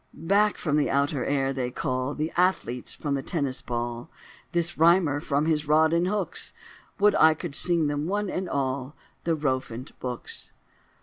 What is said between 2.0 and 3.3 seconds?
The athletes from the